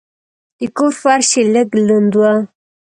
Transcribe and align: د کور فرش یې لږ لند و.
د 0.59 0.59
کور 0.77 0.93
فرش 1.01 1.29
یې 1.37 1.43
لږ 1.53 1.69
لند 1.87 2.13
و. 2.19 2.21